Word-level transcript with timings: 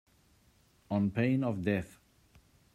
On 0.89 1.09
pain 1.11 1.43
of 1.43 1.61
death. 1.61 1.99